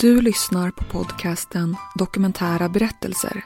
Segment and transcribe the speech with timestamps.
[0.00, 3.44] Du lyssnar på podcasten Dokumentära berättelser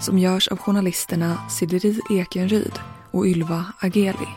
[0.00, 2.72] som görs av journalisterna Sideri Ekenryd
[3.10, 4.28] och Ylva Ageli.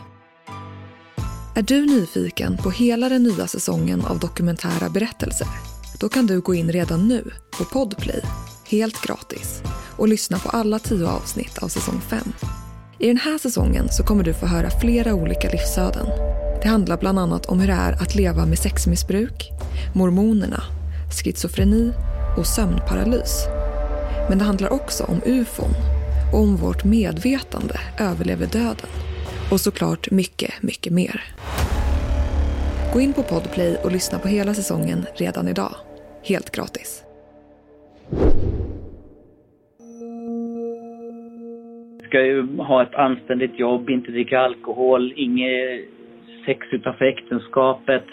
[1.54, 5.46] Är du nyfiken på hela den nya säsongen av dokumentära berättelser?
[6.00, 8.22] Då kan du gå in redan nu på Podplay,
[8.64, 9.62] helt gratis,
[9.96, 12.18] och lyssna på alla tio avsnitt av säsong 5.
[12.98, 16.06] I den här säsongen så kommer du få höra flera olika livsöden.
[16.62, 19.50] Det handlar bland annat om hur det är att leva med sexmissbruk,
[19.94, 20.62] mormonerna,
[21.22, 21.92] schizofreni
[22.38, 23.46] och sömnparalys.
[24.28, 25.70] Men det handlar också om ufon
[26.32, 28.90] och om vårt medvetande överlever döden.
[29.50, 31.20] Och såklart mycket, mycket mer.
[32.92, 35.74] Gå in på Podplay och lyssna på hela säsongen redan idag.
[36.28, 37.04] Helt gratis.
[42.08, 45.84] Ska ju ha ett anständigt jobb, inte dricka alkohol, inget
[46.46, 48.04] sex utav äktenskapet.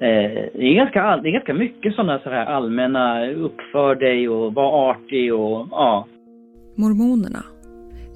[0.00, 4.54] Eh, det, är ganska, det är ganska mycket sådana så här allmänna, uppför dig och
[4.54, 6.06] var artig och ja.
[6.76, 7.44] Mormonerna,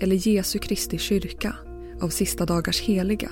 [0.00, 1.54] eller Jesu Kristi kyrka
[2.02, 3.30] av sista dagars heliga,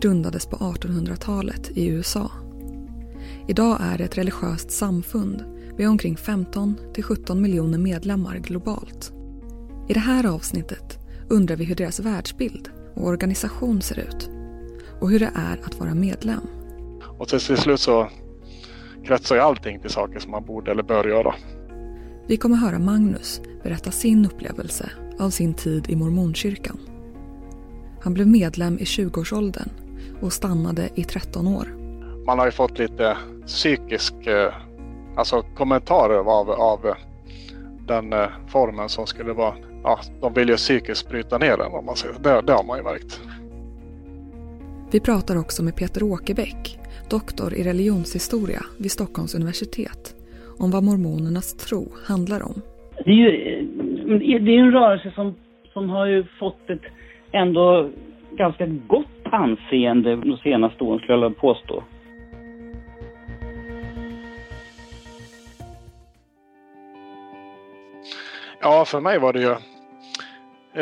[0.00, 2.30] grundades på 1800-talet i USA.
[3.48, 5.44] Idag är det ett religiöst samfund
[5.78, 9.12] med omkring 15 till 17 miljoner medlemmar globalt.
[9.88, 10.98] I det här avsnittet
[11.30, 14.30] undrar vi hur deras världsbild och organisation ser ut
[15.00, 16.57] och hur det är att vara medlem.
[17.18, 18.08] Och till slut så
[19.04, 21.34] kretsar ju allting till saker som man borde eller bör göra.
[22.26, 26.78] Vi kommer höra Magnus berätta sin upplevelse av sin tid i mormonkyrkan.
[28.00, 29.68] Han blev medlem i 20-årsåldern
[30.20, 31.68] och stannade i 13 år.
[32.26, 33.16] Man har ju fått lite
[33.46, 34.52] psykisk, eh,
[35.16, 36.94] alltså kommentarer av, av
[37.86, 41.84] den eh, formen som skulle vara, ja, de vill ju psykiskt bryta ner den om
[41.84, 43.20] man säger det, det har man ju märkt.
[44.90, 46.78] Vi pratar också med Peter Åkerbäck,
[47.10, 50.14] doktor i religionshistoria vid Stockholms universitet,
[50.58, 52.62] om vad mormonernas tro handlar om.
[53.04, 55.34] Det är ju det är en rörelse som,
[55.72, 56.82] som har ju fått ett
[57.32, 57.90] ändå
[58.30, 61.82] ganska gott anseende de senaste åren skulle jag påstå.
[68.60, 69.54] Ja, för mig var det ju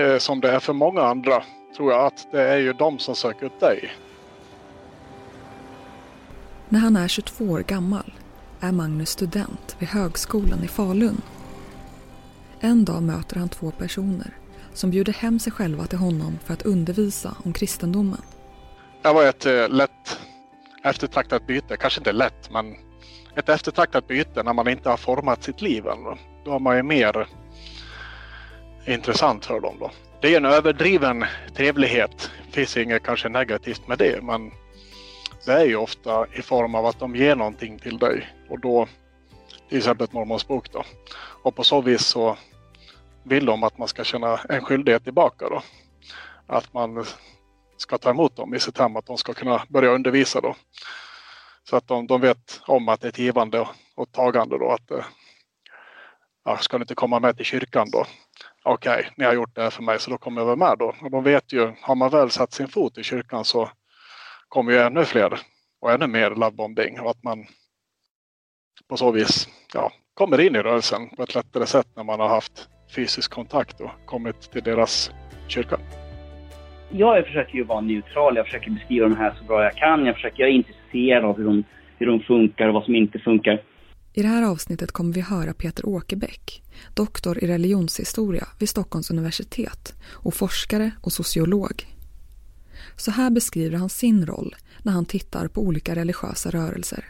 [0.01, 1.43] eh, som det är för många andra
[1.77, 3.91] tror jag att det är ju de som söker upp dig.
[6.69, 8.13] När han är 22 år gammal
[8.61, 11.21] är Magnus student vid Högskolan i Falun.
[12.61, 14.31] En dag möter han två personer
[14.73, 18.21] som bjuder hem sig själva till honom för att undervisa om kristendomen.
[19.03, 20.19] Det var ett eh, lätt
[20.83, 22.75] eftertraktat byte, kanske inte lätt men
[23.37, 26.19] ett eftertraktat byte när man inte har format sitt liv än.
[26.45, 27.27] Då har man ju mer
[28.87, 29.91] intressant för dem då.
[30.21, 31.25] Det är en överdriven
[31.57, 32.31] trevlighet.
[32.47, 34.51] Det finns inget kanske negativt med det men
[35.47, 38.89] det är ju ofta i form av att de ger någonting till dig och då
[39.69, 40.73] till exempel ett mormonsbok.
[40.73, 40.85] då.
[41.43, 42.37] Och på så vis så
[43.23, 45.63] vill de att man ska känna en skyldighet tillbaka då.
[46.47, 47.05] Att man
[47.77, 50.55] ska ta emot dem i sitt hem, att de ska kunna börja undervisa då.
[51.65, 54.71] Så att de, de vet om att det är ett givande och, och tagande då.
[54.71, 55.05] Att, eh,
[56.45, 58.05] ja, ska ni inte komma med till kyrkan då?
[58.63, 60.79] Okej, okay, ni har gjort det här för mig så då kommer jag väl med
[60.79, 60.95] då.
[61.03, 63.71] Och de vet ju, har man väl satt sin fot i kyrkan så
[64.49, 65.41] kommer ju ännu fler
[65.81, 67.47] och ännu mer lovebombing och att man
[68.89, 72.29] på så vis ja, kommer in i rörelsen på ett lättare sätt när man har
[72.29, 75.11] haft fysisk kontakt och kommit till deras
[75.49, 75.79] kyrka.
[76.91, 80.07] Jag försöker ju vara neutral, jag försöker beskriva de här så bra jag kan.
[80.07, 81.65] Jag, försöker, jag är intresserad av hur de,
[81.99, 83.63] hur de funkar och vad som inte funkar.
[84.15, 86.63] I det här avsnittet kommer vi höra Peter Åkerbäck,
[86.95, 91.96] doktor i religionshistoria vid Stockholms universitet och forskare och sociolog.
[92.97, 94.51] Så här beskriver han sin roll
[94.85, 97.05] när han tittar på olika religiösa rörelser.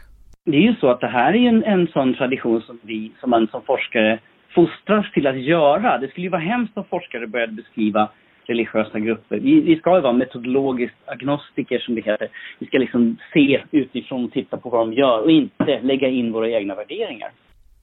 [0.45, 3.29] Det är ju så att det här är en, en sån tradition som vi, som
[3.29, 4.19] man som forskare
[4.55, 5.97] fostras till att göra.
[5.97, 8.09] Det skulle ju vara hemskt om forskare började beskriva
[8.45, 9.39] religiösa grupper.
[9.39, 12.29] Vi, vi ska ju vara metodologiskt agnostiker som det heter.
[12.59, 16.31] Vi ska liksom se utifrån och titta på vad de gör och inte lägga in
[16.31, 17.31] våra egna värderingar.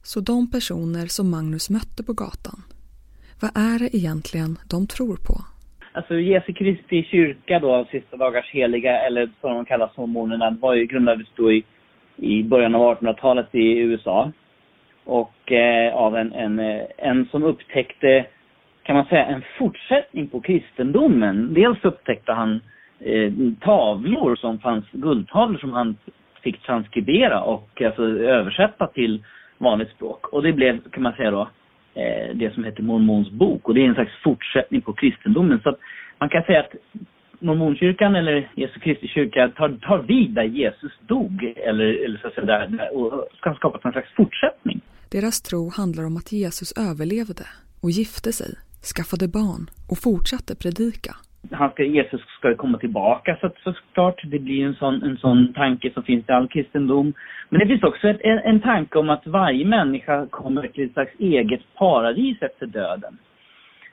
[0.03, 2.63] Så de personer som Magnus mötte på gatan,
[3.41, 5.54] vad är det egentligen de tror på?
[5.97, 10.87] Alltså Jesu Kristi kyrka då, Sista dagars heliga, eller som de kallas mormonerna, var ju
[10.87, 11.65] grundades då i,
[12.17, 14.33] i början av 1800-talet i USA.
[15.05, 18.27] Och eh, av en, en, eh, en som upptäckte,
[18.83, 21.55] kan man säga, en fortsättning på kristendomen.
[21.55, 22.61] Dels upptäckte han
[23.01, 25.97] eh, tavlor som fanns, guldtavlor som han
[26.43, 29.25] fick transkribera och alltså översätta till
[29.59, 30.29] vanligt språk.
[30.29, 31.49] Och det blev, kan man säga då,
[31.95, 33.69] eh, det som heter Mormons bok.
[33.69, 35.61] Och det är en slags fortsättning på kristendomen.
[35.63, 35.79] Så att
[36.19, 36.73] man kan säga att
[37.39, 42.35] mormonkyrkan eller Jesu Kristi kyrka tar, tar vid där Jesus dog eller, eller så att
[42.35, 44.81] säga där, där och ska skapa en slags fortsättning.
[45.11, 47.47] Deras tro handlar om att Jesus överlevde
[47.83, 48.55] och gifte sig,
[48.97, 51.17] skaffade barn och fortsatte predika.
[51.51, 54.21] Han ska, Jesus ska komma tillbaka så, så såklart.
[54.25, 57.13] Det blir en sån, en sån tanke som finns i all kristendom.
[57.49, 60.93] Men det finns också ett, en, en tanke om att varje människa kommer till ett
[60.93, 63.19] slags eget paradis efter döden.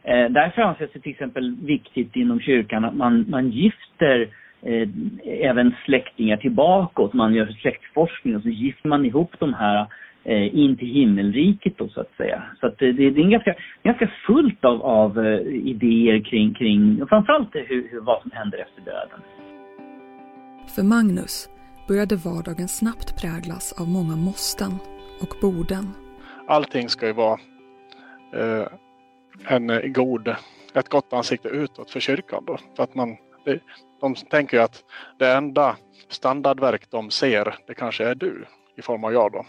[0.04, 4.28] Eh, därför anses det till exempel viktigt inom kyrkan att man, man gifter
[4.62, 4.88] eh,
[5.26, 7.10] även släktingar tillbaka.
[7.14, 9.88] Man gör släktforskning och så gifter man ihop de här
[10.26, 12.44] in till himmelriket då så att säga.
[12.60, 17.50] Så att det, det är ganska, ganska fullt av, av eh, idéer kring, kring framförallt
[17.54, 19.20] hur, hur, vad som händer efter döden.
[20.76, 21.50] För Magnus
[21.88, 24.72] började vardagen snabbt präglas av många måsten
[25.22, 25.86] och borden.
[26.48, 27.40] Allting ska ju vara
[28.34, 28.68] eh,
[29.48, 30.36] en god,
[30.74, 32.58] ett gott ansikte utåt för kyrkan då.
[32.76, 33.60] För att man, det,
[34.02, 34.84] de tänker ju att
[35.20, 35.76] det enda
[36.10, 38.46] standardverk de ser, det kanske är du
[38.76, 39.46] i form av jag då.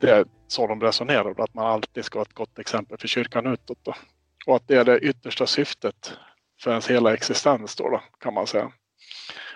[0.00, 3.46] Det är så de resonerar, att man alltid ska ha ett gott exempel för kyrkan
[3.46, 3.78] utåt.
[3.82, 3.94] Då.
[4.46, 6.18] Och att det är det yttersta syftet
[6.60, 8.72] för ens hela existens då, då kan man säga.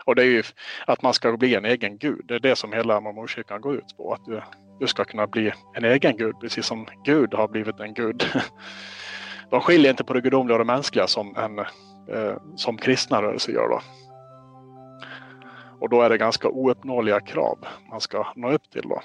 [0.04, 0.42] Och det är ju
[0.86, 2.20] att man ska bli en egen gud.
[2.24, 4.12] Det är det som hela mormonkyrkan går ut på.
[4.12, 4.42] Att du,
[4.80, 8.24] du ska kunna bli en egen gud, precis som Gud har blivit en gud.
[9.50, 11.58] De skiljer inte på det gudomliga och det mänskliga som, en,
[12.16, 13.68] eh, som kristna rörelser gör.
[13.68, 13.80] Då.
[15.80, 17.58] Och då är det ganska ouppnåeliga krav
[17.90, 18.82] man ska nå upp till.
[18.82, 19.00] Då.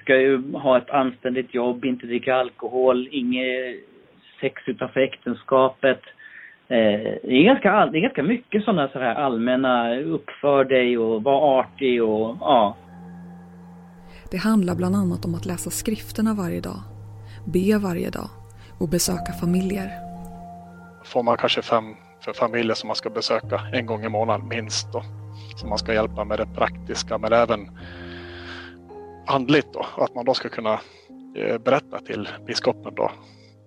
[0.00, 3.76] Ska ju ha ett anständigt jobb, inte dricka alkohol, inget
[4.40, 6.00] sex utanför äktenskapet.
[6.68, 11.22] Eh, det, är ganska, det är ganska mycket sådana så här allmänna, uppför dig och
[11.22, 12.76] var artig och ja.
[14.30, 16.80] Det handlar bland annat om att läsa skrifterna varje dag,
[17.46, 18.30] be varje dag
[18.80, 19.88] och besöka familjer.
[21.04, 21.84] Får man kanske fem
[22.24, 25.02] för familjer som man ska besöka en gång i månaden minst då.
[25.60, 27.78] Som man ska hjälpa med det praktiska men även
[29.26, 29.86] andligt då.
[29.96, 30.80] Att man då ska kunna
[31.36, 33.10] eh, berätta till biskopen då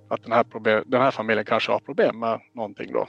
[0.10, 3.08] att den här, problem, den här familjen kanske har problem med någonting då.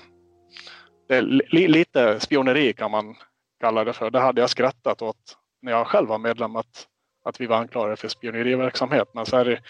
[1.08, 3.14] Det är li, lite spioneri kan man
[3.60, 4.10] kalla det för.
[4.10, 6.86] Det hade jag skrattat åt när jag själv var medlem att,
[7.24, 9.08] att vi var anklagade för spioneriverksamhet.
[9.14, 9.60] Men så här,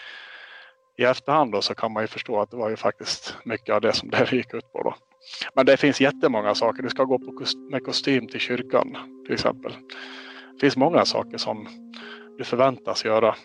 [0.97, 3.81] i efterhand då så kan man ju förstå att det var ju faktiskt mycket av
[3.81, 4.95] det som det gick ut på då.
[5.53, 6.83] Men det finns jättemånga saker.
[6.83, 9.71] Du ska gå på med kostym till kyrkan till exempel.
[10.53, 11.67] Det finns många saker som
[12.37, 13.35] du förväntas göra.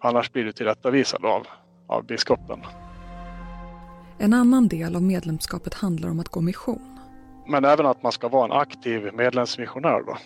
[0.00, 1.46] Annars blir du tillrättavisad av,
[1.88, 2.60] av biskopen.
[4.18, 6.98] En annan del av medlemskapet handlar om att gå mission.
[7.46, 10.16] Men även att man ska vara en aktiv medlemsmissionär då.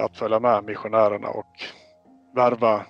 [0.00, 1.52] Att följa med missionärerna och
[2.36, 2.86] värva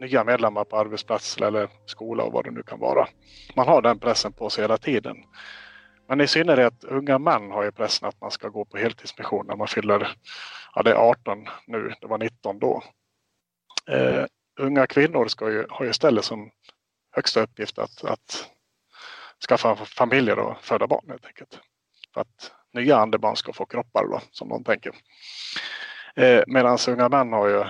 [0.00, 3.08] nya medlemmar på arbetsplats eller skola och vad det nu kan vara.
[3.54, 5.16] Man har den pressen på sig hela tiden.
[6.08, 9.56] Men i synnerhet unga män har ju pressen att man ska gå på heltidsmission när
[9.56, 10.12] man fyller,
[10.74, 12.82] ja det är 18 nu, det var 19 då.
[13.90, 14.24] Eh,
[14.60, 16.50] unga kvinnor ska ju, har ju istället som
[17.10, 18.50] högsta uppgift att, att
[19.48, 21.60] skaffa familjer och föda barn helt enkelt.
[22.14, 24.92] För att nya andebarn ska få kroppar då, som de tänker.
[26.16, 27.64] Eh, Medan unga män har ju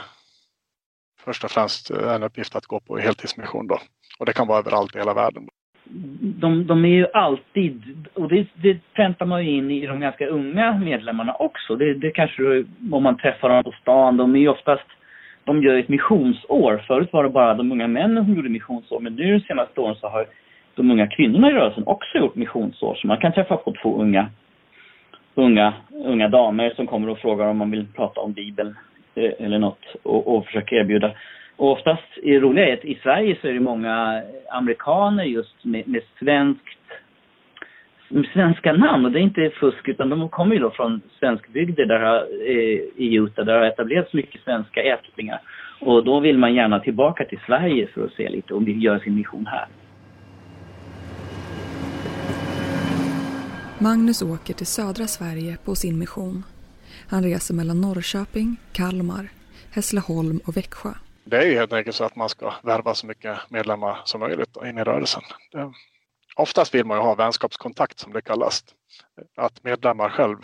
[1.20, 3.80] först och främst eh, en uppgift att gå på heltidsmission då.
[4.18, 5.48] Och det kan vara överallt i hela världen.
[6.20, 7.82] De, de är ju alltid,
[8.14, 11.76] och det, det präntar man ju in i de ganska unga medlemmarna också.
[11.76, 14.86] Det, det kanske om man träffar dem på stan, de är ju oftast,
[15.44, 16.84] de gör ett missionsår.
[16.86, 19.96] Förut var det bara de unga männen som gjorde missionsår, men nu de senaste åren
[20.00, 20.26] så har
[20.74, 22.94] de unga kvinnorna i rörelsen också gjort missionsår.
[22.94, 24.26] Så man kan träffa på två unga,
[25.34, 25.72] unga,
[26.04, 28.76] unga damer som kommer och frågar om man vill prata om Bibeln
[29.14, 31.12] eh, eller något och, och försöka erbjuda.
[31.56, 35.88] Och oftast, det roliga är att i Sverige så är det många amerikaner just med,
[35.88, 36.76] med svenskt
[38.08, 41.86] med svenska namn och det är inte fusk utan de kommer ju då från svenskbygder
[41.86, 42.16] där
[42.48, 45.40] eh, i Utah där det har etablerats mycket svenska ättlingar.
[45.80, 48.98] Och då vill man gärna tillbaka till Sverige för att se lite om vi gör
[48.98, 49.66] sin mission här.
[53.78, 56.42] Magnus åker till södra Sverige på sin mission.
[57.10, 59.28] Han reser mellan Norrköping, Kalmar,
[59.74, 61.05] Hässleholm och Växjö.
[61.28, 64.56] Det är ju helt enkelt så att man ska värva så mycket medlemmar som möjligt
[64.64, 65.22] in i rörelsen.
[65.52, 65.72] Det,
[66.36, 68.64] oftast vill man ju ha vänskapskontakt som det kallas.
[69.36, 70.38] Att medlemmar själv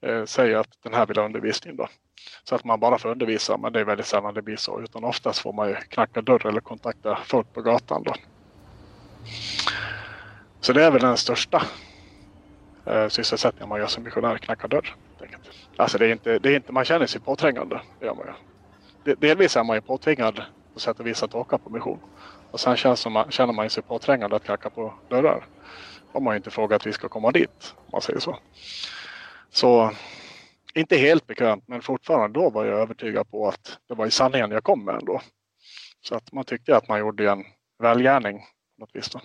[0.00, 1.88] eh, säger att den här vill ha undervisning då.
[2.44, 4.80] Så att man bara får undervisa, men det är väldigt sällan det blir så.
[4.80, 8.14] Utan oftast får man ju knacka dörr eller kontakta folk på gatan då.
[10.60, 11.62] Så det är väl den största
[12.86, 14.94] eh, sysselsättningen man gör som missionär, knacka dörr.
[15.76, 18.32] Alltså det är inte, det är inte, man känner sig påträngande, det gör man ju.
[19.04, 20.42] Delvis är man ju påtvingad
[20.74, 21.98] på sätt och vis att åka på mission.
[22.50, 25.46] Och sen känns man, känner man sig påträngande att knacka på dörrar.
[26.12, 28.38] Om man inte frågar att vi ska komma dit, om man säger så.
[29.50, 29.90] Så
[30.74, 34.50] inte helt bekvämt, men fortfarande då var jag övertygad på att det var i sanningen
[34.50, 35.20] jag kom med ändå.
[36.00, 37.44] Så att man tyckte att man gjorde en
[37.78, 39.08] välgärning på något vis.
[39.10, 39.20] Då.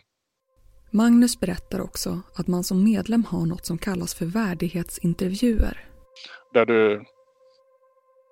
[0.91, 5.85] Magnus berättar också att man som medlem har något som kallas för värdighetsintervjuer.
[6.53, 7.05] Där du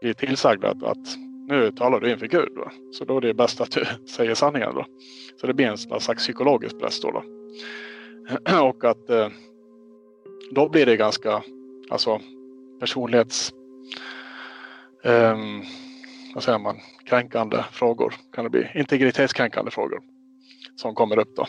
[0.01, 1.07] blir tillsagd att, att
[1.47, 2.57] nu talar du inför Gud.
[2.57, 2.71] Va?
[2.91, 3.85] Så då är det bäst att du
[4.15, 4.75] säger sanningen.
[4.75, 4.85] Då.
[5.41, 7.11] Så det blir en slags psykologisk press då.
[7.11, 7.23] då.
[8.69, 9.27] Och att eh,
[10.51, 11.43] då blir det ganska
[11.89, 12.19] alltså
[12.79, 13.53] personlighets
[15.03, 15.63] um,
[16.33, 18.71] vad säger man, kränkande frågor kan det bli.
[18.75, 19.99] Integritetskränkande frågor
[20.75, 21.45] som kommer upp då.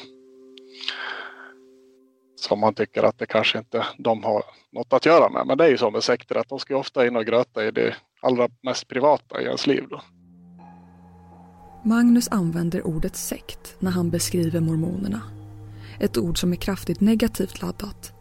[2.37, 5.47] Som man tycker att det kanske inte de har något att göra med.
[5.47, 7.71] Men det är ju så med sekter att de ska ofta in och gröta i
[7.71, 9.85] det allra mest privata i ens liv.
[9.91, 10.01] Då.
[11.85, 15.23] Magnus använder ordet sekt när han beskriver mormonerna.
[16.01, 18.13] Ett ord som är kraftigt negativt laddat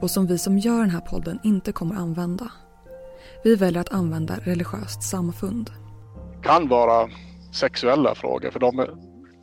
[0.00, 2.52] och som vi som gör den här podden inte kommer använda.
[3.44, 5.70] Vi väljer att använda religiöst samfund.
[6.36, 7.10] Det kan vara
[7.52, 8.86] sexuella frågor för de,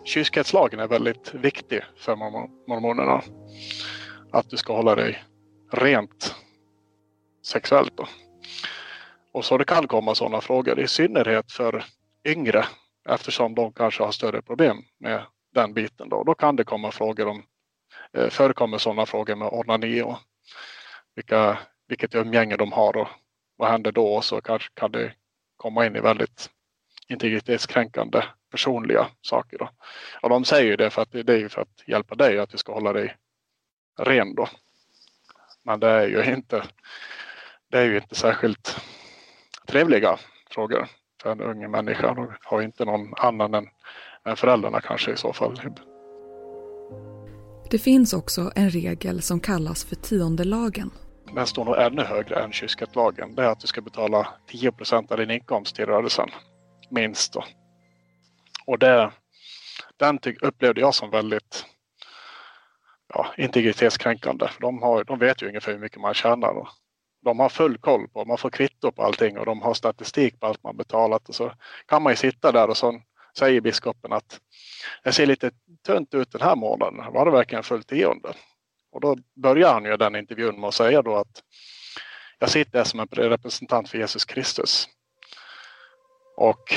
[0.03, 2.15] kyskhetslagen är väldigt viktig för
[2.68, 3.22] mormonerna.
[4.32, 5.24] Att du ska hålla dig
[5.72, 6.36] rent
[7.48, 7.98] sexuellt.
[7.98, 8.08] Då.
[9.34, 11.86] Och så det kan komma sådana frågor i synnerhet för
[12.26, 12.66] yngre
[13.10, 16.10] eftersom de kanske har större problem med den biten.
[16.10, 17.44] Då, då kan det komma frågor om
[18.14, 20.18] eh, förekommer sådana frågor med onani och
[21.16, 21.58] vilka,
[21.88, 23.08] vilket umgänge de har och
[23.56, 24.14] vad händer då?
[24.14, 25.14] Och Så kanske kan det
[25.58, 26.50] komma in i väldigt
[27.08, 29.58] integritetskränkande personliga saker.
[29.58, 29.70] Då.
[30.22, 32.58] Och de säger ju det för att det är för att hjälpa dig att du
[32.58, 33.16] ska hålla dig
[34.00, 34.48] ren då.
[35.64, 36.64] Men det är ju inte,
[37.70, 38.82] det är ju inte särskilt
[39.72, 40.18] trevliga
[40.51, 40.88] frågor
[41.24, 42.13] för en ung människa.
[42.13, 43.68] De har inte någon annan än,
[44.25, 45.60] än föräldrarna kanske i så fall.
[47.72, 50.92] Det finns också en regel som kallas för tiondelagen
[51.36, 53.36] den står nog ännu högre än kyrkskattelagen.
[53.36, 54.72] Det är att du ska betala 10
[55.10, 56.30] av din inkomst till rörelsen.
[56.90, 57.44] Minst då.
[58.66, 59.12] Och det,
[59.98, 61.66] den upplevde jag som väldigt
[63.13, 64.50] ja, integritetskränkande.
[64.60, 66.70] De, har, de vet ju ungefär hur mycket man tjänar.
[67.24, 70.48] De har full koll på, man får kvitto på allting och de har statistik på
[70.48, 71.30] allt man betalat.
[71.30, 71.51] Och så
[71.86, 73.01] kan man ju sitta där och så
[73.38, 74.40] säger biskopen att
[75.04, 75.51] det ser lite
[75.86, 77.13] tunt ut den här månaden.
[77.13, 78.34] Var det verkligen full tionde?
[78.92, 81.44] Och då börjar han ju den intervjun med att säga då att
[82.40, 84.90] jag sitter som en representant för Jesus Kristus.
[86.38, 86.74] Och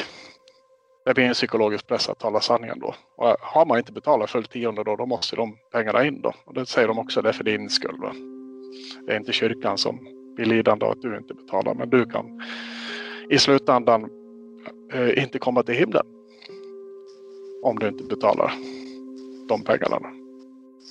[1.05, 2.95] det blir en psykologisk press att tala sanningen då.
[3.17, 6.33] Och har man inte betalat full tionde då, då måste de pengarna in då.
[6.45, 8.01] Och det säger de också, det är för din skull.
[8.01, 8.13] Va?
[9.07, 12.43] Det är inte kyrkan som blir lidande av att du inte betalar, men du kan
[13.31, 14.11] i slutändan
[14.93, 16.07] eh, inte komma till himlen.
[17.62, 18.53] Om du inte betalar
[19.49, 19.99] de pengarna.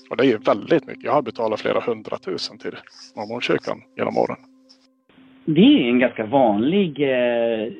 [0.10, 1.04] Och det är ju väldigt mycket.
[1.04, 2.76] Jag har betalat flera hundratusen till
[3.16, 4.38] mormonkyrkan genom åren.
[5.46, 7.72] Det är en ganska vanlig, eh,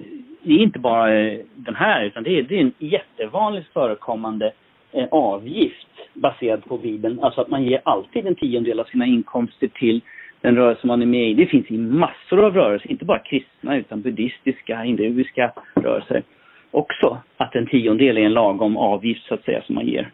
[0.44, 4.54] det är inte bara eh, den här, utan det är, det är en jättevanligt förekommande
[4.92, 7.20] eh, avgift baserad på Bibeln.
[7.20, 10.02] Alltså att man ger alltid en tiondel av sina inkomster till
[10.44, 11.34] den rörelse man är med i.
[11.34, 16.24] Det finns i massor av rörelser, inte bara kristna utan buddhistiska, hinduiska rörelser
[16.72, 17.18] också.
[17.38, 20.12] Att en tiondel är en lagom avgift så att säga som man ger.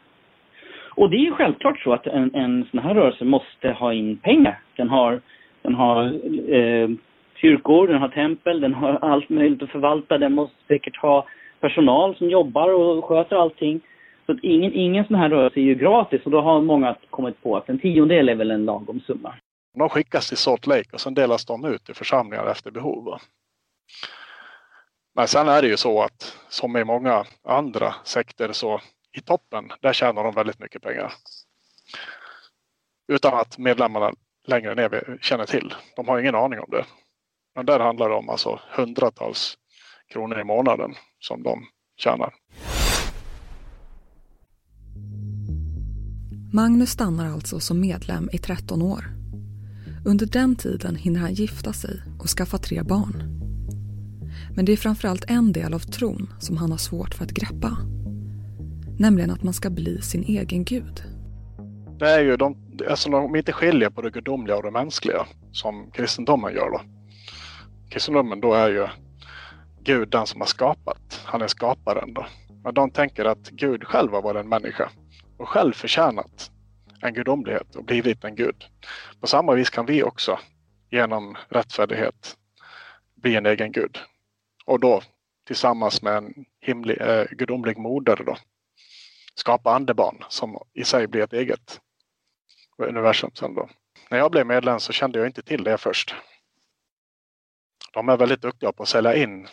[0.95, 4.59] Och det är självklart så att en, en sån här rörelse måste ha in pengar.
[4.75, 5.21] Den har,
[5.62, 6.03] den har
[6.53, 6.89] eh,
[7.36, 10.17] kyrkor, den har tempel, den har allt möjligt att förvalta.
[10.17, 11.25] Den måste säkert ha
[11.59, 13.81] personal som jobbar och sköter allting.
[14.25, 17.43] Så att ingen, ingen sån här rörelse är ju gratis och då har många kommit
[17.43, 19.33] på att en tiondel är väl en lagom summa.
[19.74, 23.20] De skickas till Salt Lake och sen delas de ut i församlingar efter behov.
[25.16, 29.72] Men sen är det ju så att som i många andra sekter så i toppen,
[29.82, 31.14] där tjänar de väldigt mycket pengar.
[33.08, 34.12] Utan att medlemmarna
[34.48, 35.74] längre ner känner till.
[35.96, 36.86] De har ingen aning om det.
[37.56, 39.58] Men där handlar det om alltså hundratals
[40.08, 41.66] kronor i månaden som de
[41.98, 42.34] tjänar.
[46.54, 49.19] Magnus stannar alltså som medlem i 13 år.
[50.06, 53.39] Under den tiden hinner han gifta sig och skaffa tre barn.
[54.56, 57.77] Men det är framförallt en del av tron som han har svårt för att greppa.
[59.00, 61.03] Nämligen att man ska bli sin egen gud.
[62.00, 62.58] Det är ju de,
[62.89, 66.72] alltså de inte skiljer på det gudomliga och det mänskliga som kristendomen gör.
[66.72, 66.82] Då.
[67.89, 68.88] Kristendomen då är ju
[69.84, 71.22] Gud den som har skapat.
[71.25, 72.25] Han är skaparen då.
[72.63, 74.89] Men de tänker att Gud själv har varit en människa
[75.38, 76.51] och själv förtjänat
[77.01, 78.65] en gudomlighet och blivit en gud.
[79.20, 80.39] På samma vis kan vi också
[80.89, 82.38] genom rättfärdighet
[83.15, 84.00] bli en egen gud.
[84.65, 85.01] Och då
[85.48, 88.38] tillsammans med en himlig, eh, gudomlig moder då,
[89.36, 91.82] skapa andebarn som i sig blir ett eget
[92.77, 93.70] universum sen då.
[94.10, 96.15] När jag blev medlem så kände jag inte till det först.
[97.94, 99.48] De är väldigt duktiga på att sälja in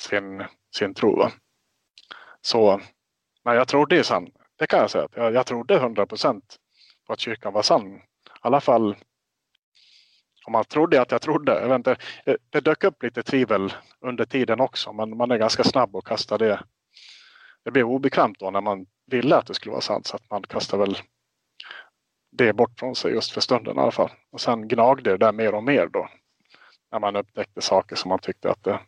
[0.00, 0.44] sin,
[0.76, 1.16] sin tro.
[1.16, 1.32] Va?
[2.40, 2.80] Så,
[3.44, 6.56] men jag trodde ju sen, det kan jag säga, att jag, jag trodde 100 procent
[7.12, 7.94] att kyrkan var sann.
[7.94, 8.00] I
[8.40, 8.96] alla fall
[10.46, 11.60] om man trodde att jag trodde.
[11.60, 15.38] Jag vet inte, eh, det dök upp lite tvivel under tiden också men man är
[15.38, 16.62] ganska snabb att kasta det.
[17.64, 20.42] Det blev obekvämt då när man ville att det skulle vara sant så att man
[20.42, 20.98] kastar väl
[22.32, 24.10] det bort från sig just för stunden i alla fall.
[24.32, 26.08] Och sen gnagde det där mer och mer då.
[26.92, 28.80] När man upptäckte saker som man tyckte att det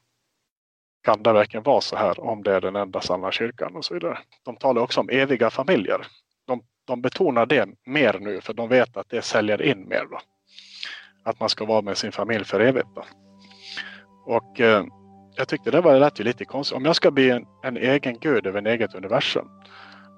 [1.02, 3.94] kan det verkligen vara så här om det är den enda sanna kyrkan och så
[3.94, 4.18] vidare.
[4.44, 6.06] De talar också om eviga familjer.
[6.84, 10.18] De, betonar det mer nu för de vet att det säljer in mer då.
[11.24, 13.04] Att man ska vara med sin familj för evigt då.
[14.26, 14.84] Och eh,
[15.36, 16.76] jag tyckte det var rätt lite konstigt.
[16.76, 19.48] Om jag ska bli en, en egen gud över ett eget universum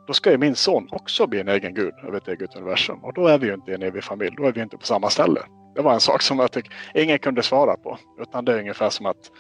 [0.06, 3.04] då ska ju min son också bli en egen gud över ett eget universum.
[3.04, 5.11] Och då är vi ju inte en evig familj, då är vi inte på samma
[5.11, 5.40] ställe.
[5.75, 7.99] Det var en sak som jag tycker ingen kunde svara på.
[8.20, 9.30] Utan det är ungefär som att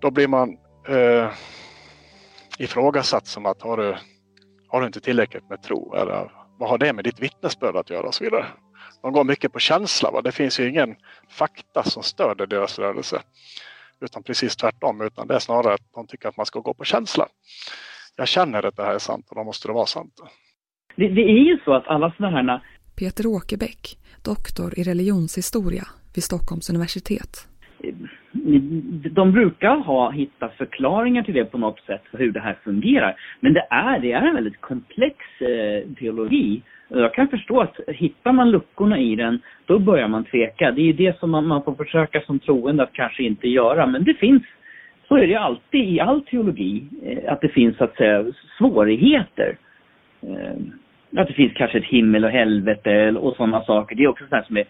[0.00, 0.56] då blir man
[0.88, 1.28] eh,
[2.58, 3.96] ifrågasatt som att har du,
[4.68, 5.94] har du inte tillräckligt med tro?
[5.94, 8.46] Eller vad har det med ditt vittnesbörd att göra och så vidare.
[9.02, 10.10] De går mycket på känsla.
[10.10, 10.22] Va?
[10.22, 10.96] Det finns ju ingen
[11.28, 13.22] fakta som stöder deras rörelse.
[14.00, 15.00] Utan precis tvärtom.
[15.00, 17.28] Utan det är snarare att de tycker att man ska gå på känsla
[18.16, 20.20] jag känner att det här är sant och då måste det vara sant.
[20.96, 22.60] Det, det är ju så att alla sådana här...
[22.96, 27.48] Peter Åkerbäck, doktor i religionshistoria vid Stockholms universitet.
[29.10, 33.16] De brukar ha hittat förklaringar till det på något sätt, hur det här fungerar.
[33.40, 36.62] Men det är, det är en väldigt komplex eh, teologi.
[36.88, 40.70] Jag kan förstå att hittar man luckorna i den, då börjar man tveka.
[40.70, 43.86] Det är ju det som man, man får försöka som troende att kanske inte göra.
[43.86, 44.42] Men det finns
[45.08, 48.24] så är det alltid i all teologi, eh, att det finns så att säga
[48.58, 49.56] svårigheter.
[50.22, 50.56] Eh,
[51.16, 53.96] att det finns kanske ett himmel och helvete och sådana saker.
[53.96, 54.64] Det är också sånt som är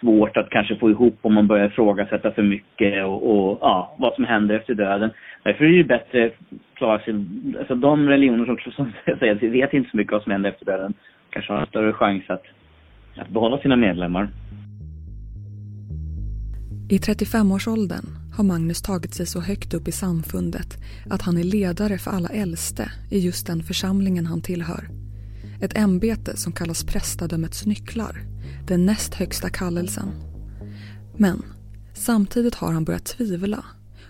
[0.00, 4.14] svårt att kanske få ihop om man börjar ifrågasätta för mycket och, och ja, vad
[4.14, 5.10] som händer efter döden.
[5.42, 6.32] Därför är det ju bättre att
[6.74, 7.14] klara sig,
[7.58, 10.50] alltså de religioner som, som säger att vi vet inte så mycket vad som händer
[10.50, 10.94] efter döden
[11.30, 12.42] kanske har en större chans att,
[13.16, 14.28] att behålla sina medlemmar.
[16.90, 18.04] I 35-årsåldern
[18.36, 20.76] har Magnus tagit sig så högt upp i samfundet
[21.10, 24.84] att han är ledare för alla äldste i just den församlingen han tillhör.
[25.62, 28.14] Ett ämbete som kallas prästadömets nycklar,
[28.68, 30.12] den näst högsta kallelsen.
[31.16, 31.42] Men
[31.94, 33.64] samtidigt har han börjat tvivla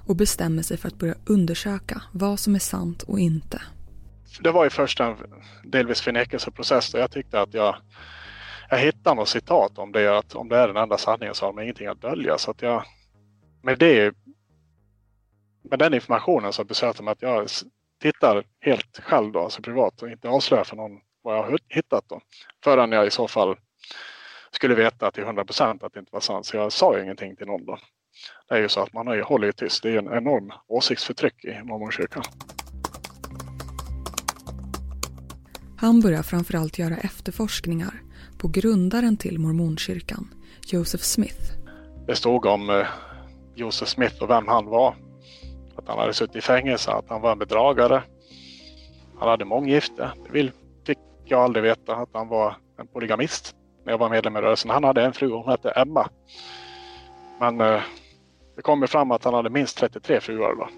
[0.08, 3.62] och bestämmer sig för att börja undersöka vad som är sant och inte.
[4.40, 5.16] Det var ju först en
[5.64, 7.76] delvis förnekelseprocess där jag tyckte att jag,
[8.70, 11.52] jag hittade något citat om det att om det är den enda sanningen så har
[11.52, 12.38] de ingenting att dölja.
[12.38, 12.84] Så att jag
[13.62, 14.14] med det
[15.70, 17.48] med den informationen så beslöt jag mig att jag
[18.02, 22.04] tittar helt själv då, alltså privat och inte avslöjar för någon vad jag har hittat
[22.08, 22.20] då.
[22.64, 23.56] Förrän jag i så fall
[24.58, 26.46] skulle veta till 100 procent att det inte var sant.
[26.46, 27.78] Så jag sa ju ingenting till någon då.
[28.48, 29.82] Det är ju så att man har ju tyst.
[29.82, 32.22] Det är ju en enorm åsiktsförtryck i mormonkyrkan.
[35.76, 38.02] Han börjar framförallt göra efterforskningar
[38.38, 40.34] på grundaren till mormonkyrkan,
[40.66, 41.52] Joseph Smith.
[42.06, 42.86] Det stod om eh,
[43.54, 44.96] Joseph Smith och vem han var.
[45.76, 48.02] Att han hade suttit i fängelse, att han var en bedragare.
[49.18, 50.10] Han hade månggifte.
[50.32, 50.52] Det
[50.86, 53.54] fick jag aldrig veta att han var en polygamist
[53.88, 54.70] när jag var medlem i rörelsen.
[54.70, 56.08] Han hade en fru och hon hette Emma.
[57.40, 57.82] Men eh,
[58.56, 60.54] det kommer fram att han hade minst 33 fruar.
[60.54, 60.68] Va?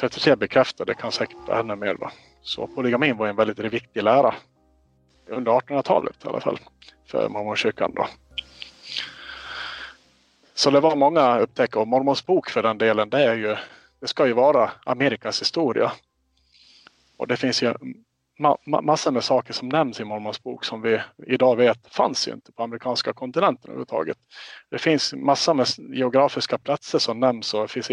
[0.00, 1.94] 33 bekräftade kan säkert ännu mer.
[1.94, 2.12] Va?
[2.42, 4.34] Så polygamin var en väldigt viktig lära
[5.28, 6.58] under 1800-talet i alla fall
[7.06, 7.92] för mormonkyrkan.
[7.94, 8.06] Då.
[10.54, 13.56] Så det var många upptäckare och Mormons bok för den delen det är ju
[14.00, 15.92] det ska ju vara Amerikas historia.
[17.16, 17.74] Och det finns ju
[18.38, 22.32] ma massor med saker som nämns i Mormons bok som vi idag vet fanns ju
[22.32, 24.18] inte på amerikanska kontinenten överhuvudtaget.
[24.70, 27.90] Det finns massor med geografiska platser som nämns och det finns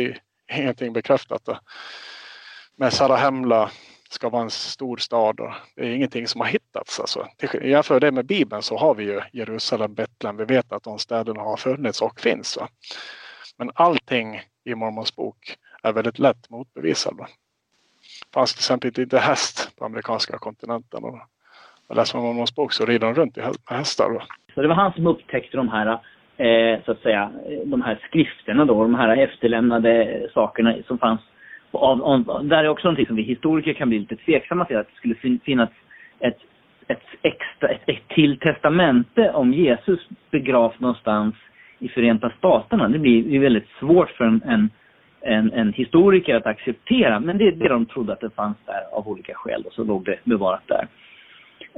[0.54, 1.50] ingenting bekräftat.
[2.78, 3.72] Men Sarahemla
[4.10, 7.00] ska vara en stor stad och det är ingenting som har hittats.
[7.00, 7.28] Alltså,
[7.62, 10.38] jämför det med Bibeln så har vi ju Jerusalem, Betlehem.
[10.38, 12.58] Vi vet att de städerna har funnits och finns.
[12.58, 12.68] Va?
[13.58, 17.14] Men allting i Mormons bok är väldigt lätt motbevisat.
[17.18, 17.28] Det
[18.36, 21.04] fanns till exempel inte häst på amerikanska kontinenten.
[21.88, 24.10] Och läser man Mormons bok så rider de runt med hästar.
[24.14, 24.22] Då.
[24.54, 25.88] Så det var han som upptäckte de här
[26.38, 27.32] eh, så att säga,
[27.66, 31.22] de här skrifterna då, de här efterlämnade sakerna som fanns
[31.72, 34.88] av, av, där är också någonting som vi historiker kan bli lite tveksamma till, att
[34.88, 35.70] det skulle finnas
[36.20, 36.38] ett,
[36.88, 40.00] ett, extra, ett, ett till testamente om Jesus
[40.32, 41.36] begravt någonstans
[41.80, 42.90] i Förenta Staterna.
[42.90, 44.70] Det blir, ju väldigt svårt för en, en,
[45.26, 48.98] en, en, historiker att acceptera, men det är det de trodde att det fanns där
[48.98, 50.88] av olika skäl och så låg det bevarat där.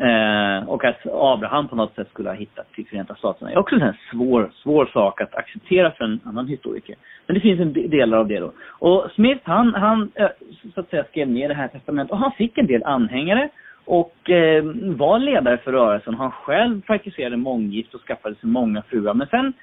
[0.01, 3.75] Eh, och att Abraham på något sätt skulle ha hittat till Förenta Staterna är också
[3.75, 6.95] en svår, svår sak att acceptera för en annan historiker.
[7.27, 8.51] Men det finns en delar av det då.
[8.69, 10.29] Och Smith, han, han eh,
[10.73, 13.49] så att säga skrev ner det här testamentet och han fick en del anhängare
[13.85, 14.63] och eh,
[14.95, 16.13] var ledare för rörelsen.
[16.13, 19.13] Han själv praktiserade månggift och skaffade sig många fruar.
[19.13, 19.53] Men sen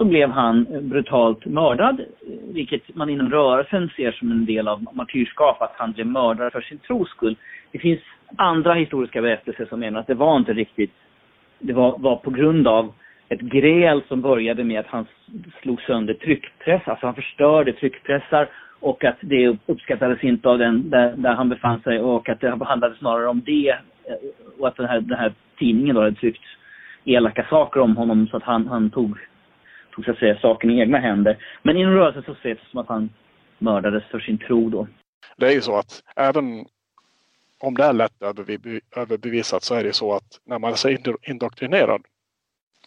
[0.00, 2.00] så blev han brutalt mördad,
[2.52, 6.60] vilket man inom rörelsen ser som en del av martyrskap, att han blev mördad för
[6.60, 7.36] sin tros skull.
[7.72, 8.00] Det finns
[8.36, 10.92] andra historiska berättelser som menar att det var inte riktigt,
[11.58, 12.92] det var, var på grund av
[13.28, 15.06] ett gräl som började med att han
[15.62, 18.48] slog sönder tryckpress, alltså han förstörde tryckpressar
[18.80, 22.64] och att det uppskattades inte av den där, där han befann sig och att det
[22.64, 23.74] handlade snarare om det
[24.58, 26.44] och att den här, den här tidningen då hade tryckt
[27.04, 29.18] elaka saker om honom så att han, han tog,
[29.90, 31.44] tog så att säga saken i egna händer.
[31.62, 33.10] Men inom rörelsen så ses det som att han
[33.58, 34.88] mördades för sin tro då.
[35.36, 36.66] Det är ju så att även
[37.60, 38.22] om det är lätt
[38.96, 42.02] överbevisat så är det så att när man är så indoktrinerad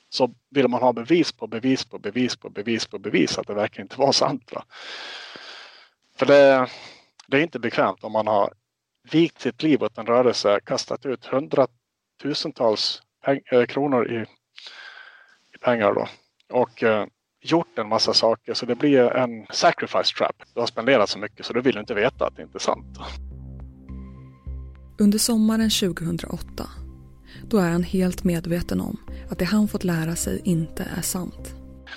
[0.10, 3.54] så vill man ha bevis på bevis på bevis på bevis på bevis att det
[3.54, 4.52] verkar inte vara sant.
[4.54, 4.64] Va?
[6.18, 6.68] För det,
[7.28, 8.54] det är inte bekvämt om man har
[9.12, 13.02] vikt sitt liv åt en rörelse, kastat ut hundratusentals
[13.52, 14.26] eh, kronor i,
[15.56, 16.08] i pengar då.
[16.52, 17.06] Och eh,
[17.42, 20.36] gjort en massa saker så det blir en sacrifice trap.
[20.54, 22.98] Du har spenderat så mycket så du vill inte veta att det inte är sant.
[25.00, 26.70] Under sommaren 2008
[27.50, 28.98] då är han helt medveten om
[29.30, 31.56] att det han fått lära sig inte är sant.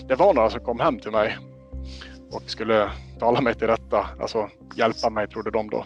[0.08, 1.38] Det var några som kom hem till mig
[2.30, 5.84] och skulle tala mig till rätta, alltså hjälpa mig trodde de då.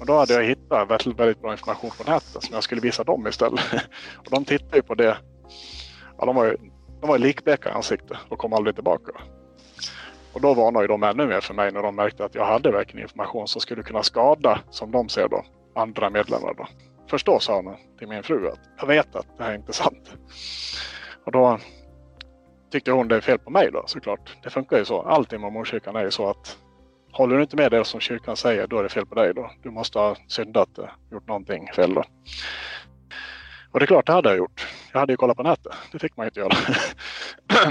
[0.00, 3.04] Och då hade jag hittat väldigt, väldigt bra information på nätet som jag skulle visa
[3.04, 3.64] dem istället.
[4.16, 5.16] och de tittade ju på det.
[6.18, 6.56] Ja, de var ju,
[7.00, 9.12] de var likbleka i ansiktet och kom aldrig tillbaka.
[10.32, 13.02] Och då varnade de ännu mer för mig när de märkte att jag hade verkligen
[13.02, 16.54] information som skulle kunna skada, som de ser då, andra medlemmar.
[16.54, 16.66] Då.
[17.10, 19.72] Först då sa han till min fru att jag vet att det här är inte
[19.72, 20.10] sant.
[21.24, 21.58] Och då
[22.70, 24.36] tyckte hon det är fel på mig då såklart.
[24.42, 25.02] Det funkar ju så.
[25.02, 26.58] Allt med mormonkyrkan är ju så att
[27.12, 29.50] håller du inte med det som kyrkan säger då är det fel på dig då.
[29.62, 32.04] Du måste ha syndat, eh, gjort någonting fel då.
[33.72, 34.66] Och det är klart, det hade jag gjort.
[34.92, 35.72] Jag hade ju kollat på nätet.
[35.92, 36.56] Det fick man ju inte göra.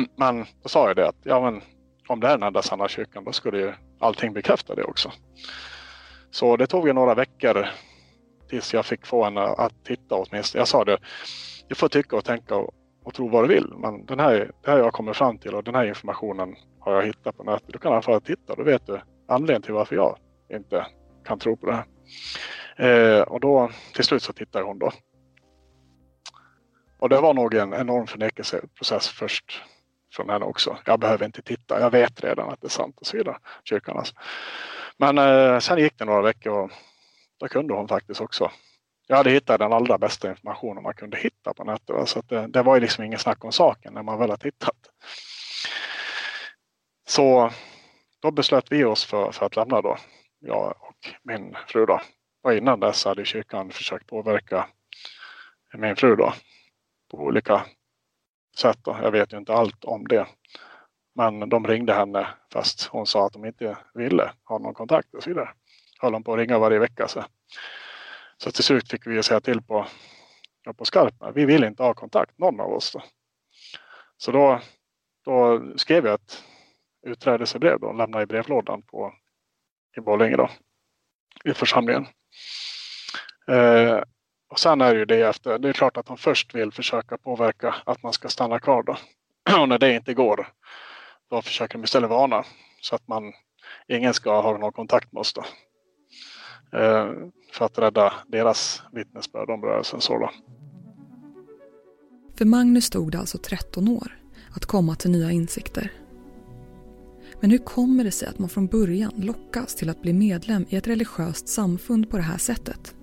[0.15, 1.61] men då sa jag det att ja, men,
[2.07, 5.11] om det är den enda sanna kyrkan då skulle ju allting bekräfta det också.
[6.31, 7.67] Så det tog ju några veckor
[8.49, 10.61] tills jag fick få henne att titta åtminstone.
[10.61, 10.97] Jag sa det,
[11.67, 13.73] du får tycka och tänka och, och tro vad du vill.
[13.77, 17.05] Men den här, det här jag kommer fram till och den här informationen har jag
[17.05, 17.73] hittat på nätet.
[17.73, 20.17] Du kan i alla fall titta, då vet du anledningen till varför jag
[20.53, 20.87] inte
[21.25, 21.85] kan tro på det här.
[22.77, 24.91] Eh, och då till slut så tittade hon då.
[26.97, 29.61] Och det var nog en enorm förnekelseprocess först
[30.13, 30.77] från henne också.
[30.85, 33.37] Jag behöver inte titta, jag vet redan att det är sant och så vidare.
[33.63, 34.15] Kyrkan alltså.
[34.97, 36.71] Men eh, sen gick det några veckor och
[37.39, 38.51] då kunde hon faktiskt också.
[39.07, 42.09] Jag hade hittat den allra bästa informationen man kunde hitta på nätet.
[42.09, 44.77] Så det, det var ju liksom ingen snack om saken när man väl har tittat.
[47.07, 47.51] Så
[48.21, 49.97] då beslöt vi oss för, för att lämna då.
[50.39, 52.01] Jag och min fru då.
[52.43, 54.67] Och innan dess hade kyrkan försökt påverka
[55.73, 56.33] min fru då.
[57.11, 57.65] På olika
[58.57, 58.97] sätt då.
[59.01, 60.27] Jag vet ju inte allt om det.
[61.15, 65.23] Men de ringde henne fast hon sa att de inte ville ha någon kontakt och
[65.23, 65.49] så vidare
[65.99, 67.07] höll de på att ringa varje vecka.
[67.07, 67.25] Så,
[68.37, 69.87] så till slut fick vi säga till på,
[70.77, 71.33] på skarpen.
[71.33, 72.91] Vi vill inte ha kontakt, någon av oss.
[72.91, 73.03] Då.
[74.17, 74.59] Så då,
[75.25, 76.43] då skrev jag ett
[77.07, 79.13] utträdelsebrev och lämnade i brevlådan på,
[79.97, 80.49] i Borlänge då,
[81.43, 82.07] i församlingen.
[83.47, 84.01] Eh,
[84.49, 85.59] och sen är det ju det efter.
[85.59, 88.97] Det är klart att de först vill försöka påverka att man ska stanna kvar då.
[89.61, 90.47] Och när det inte går,
[91.29, 92.43] då försöker de istället varna
[92.81, 93.33] så att man
[93.87, 95.43] ingen ska ha någon kontakt med oss då.
[96.79, 97.11] Eh,
[97.51, 100.01] för att rädda deras vittnesbörd om rörelsen.
[100.01, 100.31] Så då.
[102.37, 104.19] För Magnus tog det alltså 13 år
[104.55, 105.91] att komma till nya insikter.
[107.41, 110.75] Men hur kommer det sig att man från början lockas till att bli medlem i
[110.75, 112.96] ett religiöst samfund på det här sättet?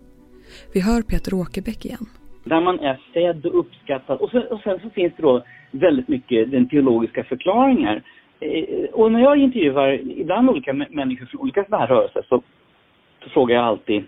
[0.74, 2.06] Vi hör Peter Åkerbäck igen.
[2.44, 4.18] Där man är sedd och uppskattad.
[4.18, 8.02] Och, så, och sen så finns det då väldigt mycket den teologiska förklaringar.
[8.40, 12.42] Eh, och när jag intervjuar ibland olika människor från olika sådana här rörelser så
[13.24, 14.04] så frågar jag alltid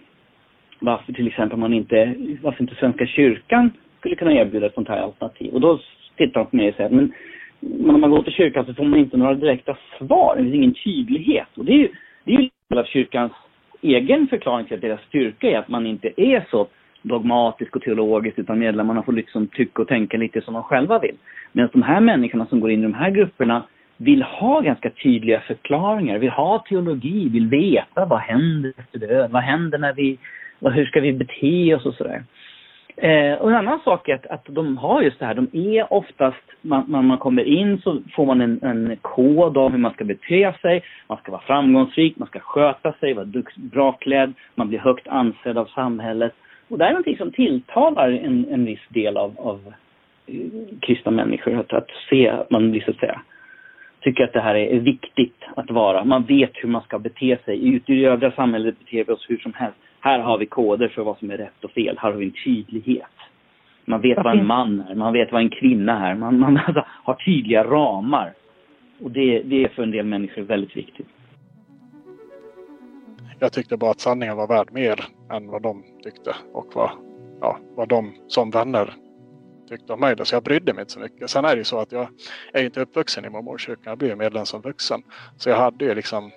[0.79, 5.01] varför till exempel man inte, varför inte Svenska kyrkan skulle kunna erbjuda ett sånt här
[5.01, 5.55] alternativ.
[5.55, 5.81] Och då
[6.17, 7.13] tittar de på mig och säger men,
[7.61, 10.55] men om man går till kyrkan så får man inte några direkta svar, det finns
[10.55, 11.49] ingen tydlighet.
[11.57, 11.89] Och det är ju,
[12.25, 13.33] det är ju av kyrkans
[13.95, 16.67] egen förklaring till att deras styrka är att man inte är så
[17.03, 21.17] dogmatisk och teologisk utan medlemmarna får liksom tycka och tänka lite som de själva vill.
[21.53, 23.63] Medan de här människorna som går in i de här grupperna
[23.97, 29.43] vill ha ganska tydliga förklaringar, vill ha teologi, vill veta vad händer efter döden, vad
[29.43, 30.19] händer när vi,
[30.61, 32.23] hur ska vi bete oss och sådär.
[32.97, 35.93] Eh, och en annan sak är att, att de har just det här, de är
[35.93, 39.93] oftast, man, när man kommer in så får man en, en kod av hur man
[39.93, 44.33] ska bete sig, man ska vara framgångsrik, man ska sköta sig, vara dux, bra klädd,
[44.55, 46.33] man blir högt ansedd av samhället.
[46.69, 49.75] Och det är någonting som tilltalar en, en viss del av, av
[50.27, 50.35] eh,
[50.81, 53.21] kristna människor, att, att se att man blir så att säga
[54.07, 56.05] tycker att det här är viktigt att vara.
[56.05, 57.75] Man vet hur man ska bete sig.
[57.75, 59.79] Ute i det övriga samhället beter vi oss hur som helst.
[60.07, 61.99] Här har vi koder för vad som är rätt och fel.
[61.99, 63.17] Här har vi en tydlighet.
[63.85, 66.15] Man vet vad en man är, man vet vad en kvinna är.
[66.15, 68.33] Man, man alltså har tydliga ramar.
[69.03, 71.07] Och det, det är för en del människor väldigt viktigt.
[73.39, 76.91] Jag tyckte bara att sanningen var värd mer än vad de tyckte och vad,
[77.41, 78.91] ja, vad de som vänner
[79.69, 80.17] tyckte om mig.
[80.23, 81.31] Så jag brydde mig inte så mycket.
[81.31, 82.09] Sen är det ju så att jag
[82.53, 83.91] är inte uppvuxen i mormorkyrkan.
[83.91, 85.03] Jag blev medlem som vuxen.
[85.37, 86.31] Så jag hade ju liksom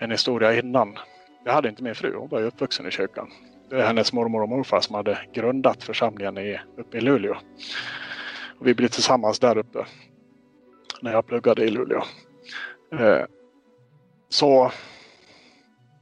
[0.00, 0.98] en historia innan.
[1.46, 2.16] Jag hade inte min fru.
[2.16, 3.30] Hon var ju uppvuxen i kyrkan.
[3.70, 7.36] Det är hennes mormor och morfar som hade grundat församlingen i, uppe i Luleå.
[8.60, 9.86] Och vi blev tillsammans där uppe
[11.02, 12.02] när jag pluggade i Luleå.
[12.92, 13.24] Eh,
[14.28, 14.70] så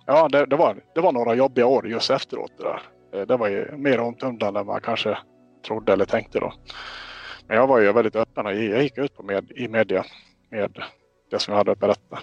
[0.06, 2.52] ja, det, det, var, det var några jobbiga år just efteråt.
[2.58, 2.82] Det, där.
[3.20, 5.18] Eh, det var ju mer omtumlande än man kanske
[5.66, 6.52] trodde eller tänkte då.
[7.46, 10.04] Men jag var ju väldigt öppen och jag gick ut på med, i media
[10.50, 10.82] med
[11.30, 12.18] det som jag hade att berätta.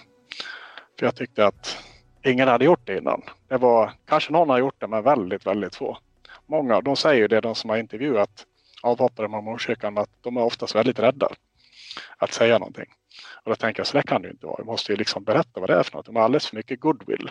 [0.98, 1.91] För jag tyckte att
[2.24, 3.22] ingen hade gjort det innan.
[3.48, 5.98] Det var, kanske någon har gjort det men väldigt, väldigt få.
[6.46, 8.46] Många, de säger ju det, de som har intervjuat
[8.82, 11.28] avhoppare med mormorkyrkan, att de är oftast väldigt rädda
[12.16, 12.86] att säga någonting.
[13.44, 14.56] Och då tänker jag, så det kan det ju inte vara.
[14.58, 16.06] Vi måste ju liksom berätta vad det är för något.
[16.06, 17.30] De har alldeles för mycket goodwill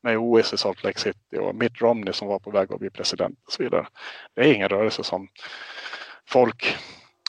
[0.00, 2.90] med OS i Salt Lake City och Mitt Romney som var på väg att bli
[2.90, 3.86] president och så vidare.
[4.34, 5.28] Det är ingen rörelse som
[6.26, 6.76] folk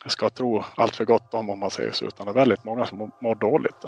[0.05, 2.85] ska tro allt för gott om om man säger så, utan det är väldigt många
[2.85, 3.85] som mår dåligt.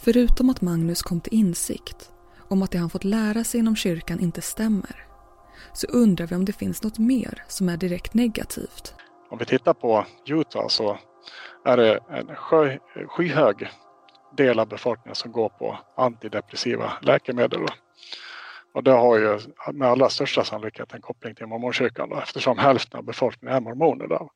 [0.00, 2.10] Förutom att Magnus kom till insikt
[2.48, 5.06] om att det han fått lära sig inom kyrkan inte stämmer
[5.72, 8.94] så undrar vi om det finns något mer som är direkt negativt.
[9.30, 10.98] Om vi tittar på Utah så
[11.64, 13.68] är det en sjö, skyhög
[14.36, 17.60] del av befolkningen som går på antidepressiva läkemedel.
[18.74, 19.38] Och det har ju
[19.72, 24.06] med allra största sannolikhet en koppling till mormonkyrkan då, eftersom hälften av befolkningen är mormoner.
[24.08, 24.28] Där.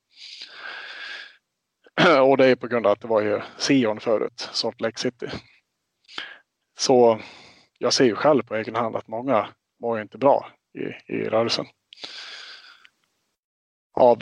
[2.31, 5.27] Och det är på grund av att det var ju Sion förut, Salt Lake City.
[6.81, 7.21] Så
[7.79, 9.49] jag ser ju själv på egen hand att många
[9.81, 11.67] mår inte bra i, i rörelsen.
[13.95, 14.19] Av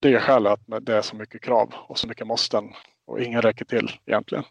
[0.00, 2.72] det skälet att det är så mycket krav och så mycket måsten
[3.06, 4.44] och ingen räcker till egentligen.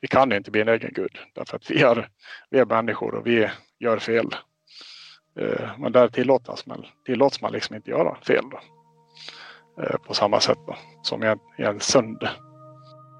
[0.00, 2.08] Vi kan inte bli en egen gud därför att vi är,
[2.50, 4.36] vi är människor och vi gör fel.
[5.38, 8.60] Eh, men där tillåts man, tillåts man liksom inte göra fel då.
[9.82, 12.28] Eh, på samma sätt då, som i en, i en sund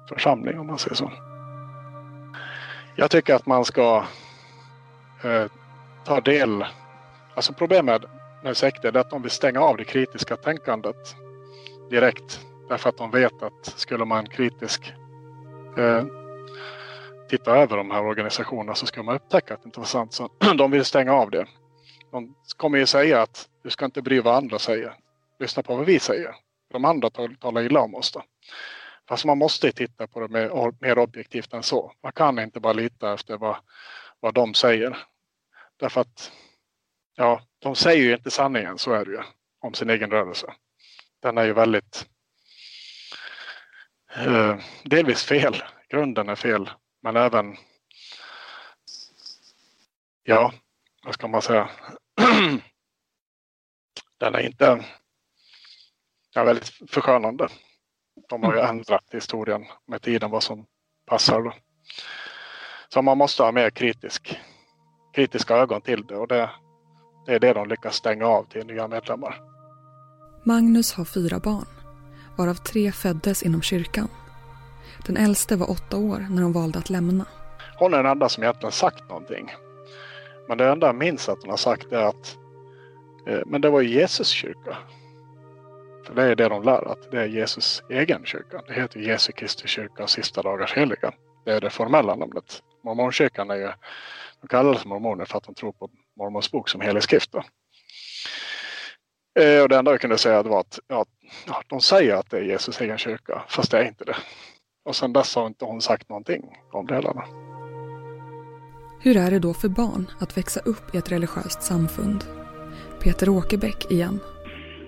[0.09, 1.34] församling om man säger så.
[2.97, 4.05] Jag tycker att man ska
[5.23, 5.45] eh,
[6.05, 6.65] ta del.
[7.35, 8.01] Alltså problemet
[8.43, 11.15] med sekter är att de vill stänga av det kritiska tänkandet
[11.89, 12.45] direkt.
[12.69, 14.93] Därför att de vet att skulle man kritiskt
[15.77, 16.03] eh,
[17.29, 20.13] titta över de här organisationerna så skulle man upptäcka att det inte var sant.
[20.13, 21.45] Så de vill stänga av det.
[22.11, 24.93] De kommer ju säga att du ska inte bry vad andra säger.
[25.39, 26.35] Lyssna på vad vi säger.
[26.71, 28.11] De andra talar illa om oss.
[28.11, 28.21] Då.
[29.09, 31.93] Fast man måste titta på det mer, mer objektivt än så.
[32.03, 33.57] Man kan inte bara lita efter vad,
[34.19, 34.97] vad de säger.
[35.77, 36.31] Därför att
[37.15, 39.21] ja, de säger ju inte sanningen, så är det ju,
[39.59, 40.53] om sin egen rörelse.
[41.19, 42.05] Den är ju väldigt
[44.15, 45.63] eh, delvis fel.
[45.89, 46.69] Grunden är fel,
[47.01, 47.57] men även
[50.23, 50.53] ja,
[51.03, 51.69] vad ska man säga?
[54.19, 54.85] den är inte
[56.33, 57.49] ja, väldigt förskönande.
[58.29, 58.69] De har ju mm.
[58.69, 60.65] ändrat historien med tiden vad som
[61.05, 61.41] passar.
[61.41, 61.53] Då.
[62.89, 64.39] Så man måste ha mer kritisk,
[65.13, 66.49] kritiska ögon till det och det,
[67.25, 69.41] det är det de lyckas stänga av till nya medlemmar.
[70.43, 71.67] Magnus har fyra barn,
[72.37, 74.07] varav tre föddes inom kyrkan.
[75.05, 77.25] Den äldste var åtta år när hon valde att lämna.
[77.79, 79.53] Hon är den enda som egentligen sagt någonting.
[80.47, 82.37] Men det enda jag minns att hon har sagt är att
[83.27, 84.77] eh, men det var ju Jesus kyrka.
[86.13, 88.61] Det är det de lär, att det är Jesus egen kyrka.
[88.67, 91.13] Det heter Jesu Kristi kyrka och sista dagars heliga.
[91.45, 92.63] Det är det formella namnet.
[92.83, 93.71] Mormonkyrkan är ju,
[94.41, 97.35] de kallas mormoner för att de tror på mormons bok som helig skrift.
[99.39, 101.05] Eh, och det enda jag kunde säga var att ja,
[101.67, 104.15] de säger att det är Jesus egen kyrka, fast det är inte det.
[104.85, 107.13] Och sen dess har inte hon sagt någonting om det heller.
[108.99, 112.25] Hur är det då för barn att växa upp i ett religiöst samfund?
[112.99, 114.19] Peter Åkerbäck igen.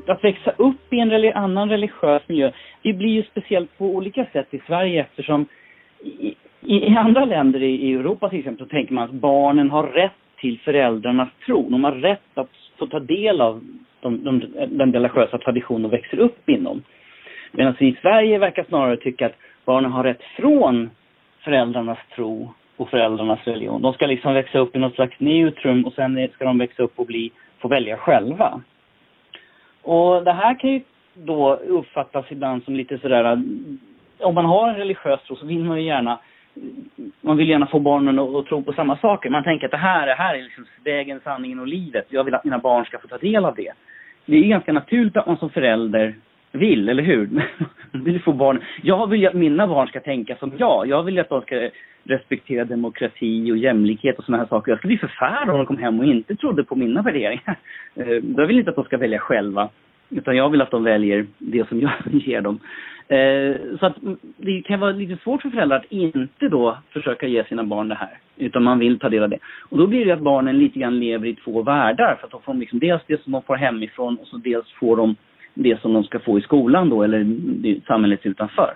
[0.07, 4.47] Att växa upp i en annan religiös miljö, det blir ju speciellt på olika sätt
[4.51, 5.45] i Sverige eftersom
[6.03, 9.83] i, i andra länder i, i Europa till exempel så tänker man att barnen har
[9.83, 11.69] rätt till föräldrarnas tro.
[11.69, 13.61] De har rätt att få ta del av
[14.01, 16.83] de, de, den religiösa tradition de växer upp inom.
[17.51, 20.89] Medan vi i Sverige verkar snarare tycka att barnen har rätt från
[21.43, 23.81] föräldrarnas tro och föräldrarnas religion.
[23.81, 26.99] De ska liksom växa upp i något slags neutrum och sen ska de växa upp
[26.99, 28.61] och bli, få välja själva.
[29.87, 30.81] Och det här kan ju
[31.13, 33.43] då uppfattas ibland som lite sådär,
[34.19, 36.19] om man har en religiös tro så vill man ju gärna
[37.21, 39.29] man vill gärna få barnen att, att tro på samma saker.
[39.29, 42.05] Man tänker att det här, det här är liksom vägen, sanningen och livet.
[42.09, 43.71] Jag vill att mina barn ska få ta del av det.
[44.25, 46.15] Det är ganska naturligt att man som förälder
[46.51, 47.29] vill, eller hur?
[47.91, 48.61] vill få barn.
[48.81, 50.87] Jag vill att mina barn ska tänka som jag.
[50.87, 51.69] Jag vill att de ska
[52.03, 54.71] respektera demokrati och jämlikhet och sådana här saker.
[54.71, 57.55] Jag skulle bli förfärad om de kom hem och inte trodde på mina värderingar.
[57.95, 59.69] Eh, jag vill inte att de ska välja själva.
[60.09, 62.59] Utan jag vill att de väljer det som jag ger dem.
[63.07, 63.95] Eh, så att
[64.37, 67.95] det kan vara lite svårt för föräldrar att inte då försöka ge sina barn det
[67.95, 68.17] här.
[68.35, 69.39] Utan man vill ta del av det.
[69.69, 72.15] Och då blir det att barnen lite grann lever i två världar.
[72.19, 74.97] För att de får liksom dels det som de får hemifrån och så dels får
[74.97, 75.15] de
[75.57, 77.25] det som de ska få i skolan då eller
[77.87, 78.73] samhället utanför.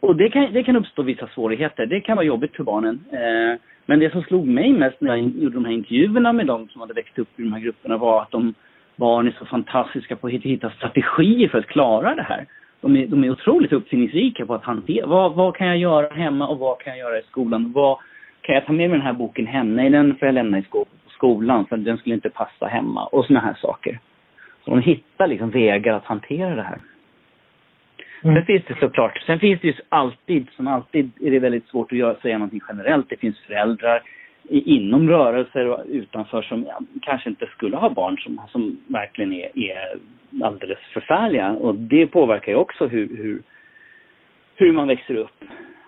[0.00, 1.86] Och det kan, det kan uppstå vissa svårigheter.
[1.86, 3.04] Det kan vara jobbigt för barnen.
[3.12, 6.68] Eh, men det som slog mig mest när jag gjorde de här intervjuerna med de
[6.68, 8.54] som hade växt upp i de här grupperna var att de
[8.96, 12.46] barn är så fantastiska på att hitta strategier för att klara det här.
[12.80, 16.48] De är, de är otroligt uppfinningsrika på att hantera, vad, vad kan jag göra hemma
[16.48, 17.72] och vad kan jag göra i skolan?
[17.72, 17.98] Vad
[18.40, 19.76] kan jag ta med mig den här boken hem?
[19.76, 20.64] Nej, den får jag lämna i
[21.08, 24.00] skolan för den skulle inte passa hemma och såna här saker.
[24.68, 26.78] Så de hittar liksom vägar att hantera det här.
[28.22, 28.36] Mm.
[28.36, 31.92] Sen finns det såklart, sen finns det ju alltid, som alltid är det väldigt svårt
[31.92, 33.08] att göra, säga någonting generellt.
[33.08, 34.02] Det finns föräldrar
[34.48, 39.58] inom rörelser och utanför som ja, kanske inte skulle ha barn som, som verkligen är,
[39.58, 39.98] är
[40.42, 41.50] alldeles förfärliga.
[41.50, 43.42] Och det påverkar ju också hur, hur,
[44.56, 45.44] hur man växer upp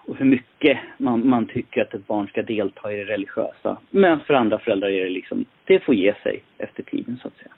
[0.06, 3.76] och hur mycket man, man tycker att ett barn ska delta i det religiösa.
[3.90, 7.36] Men för andra föräldrar är det liksom, det får ge sig efter tiden så att
[7.36, 7.49] säga.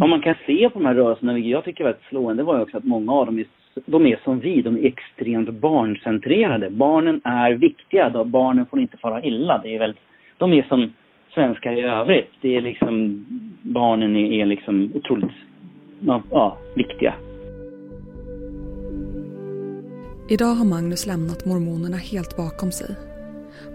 [0.00, 2.56] Vad man kan se på de här rörelserna, vilket jag tycker är väldigt slående, var
[2.56, 3.46] ju också att många av dem är,
[3.86, 6.70] de är som vi, de är extremt barncentrerade.
[6.70, 9.60] Barnen är viktiga, då barnen får inte fara illa.
[9.62, 10.02] Det är väldigt
[10.38, 10.92] de är som
[11.34, 12.30] svenskar i övrigt.
[12.40, 13.26] Det är liksom,
[13.62, 15.30] barnen är, är liksom otroligt
[16.30, 17.14] ja, viktiga.
[20.30, 22.96] Idag har Magnus lämnat mormonerna helt bakom sig.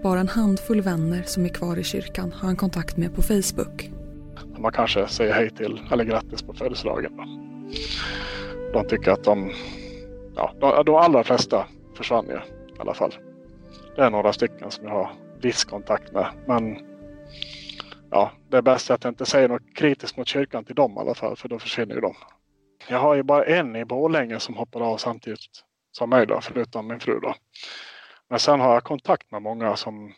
[0.03, 4.03] Bara en handfull vänner som är kvar i kyrkan har han kontakt med på Facebook.
[4.63, 7.12] Man kanske säger hej till eller grattis på födelsedagen.
[8.73, 9.52] De tycker att de,
[10.36, 12.36] ja, de, de allra flesta försvann ju
[12.76, 13.15] i alla fall.
[13.95, 16.28] Det är några stycken som jag har viss kontakt med.
[16.47, 16.78] Men
[18.12, 20.99] ja, det är bäst att jag inte säger något kritiskt mot kyrkan till dem i
[20.99, 22.15] alla fall, för då försvinner ju de.
[22.88, 25.39] Jag har ju bara en i Borlänge som hoppar av samtidigt
[25.91, 27.36] som mig då, förutom min fru då.
[28.30, 30.13] Men sen har jag kontakt med många som,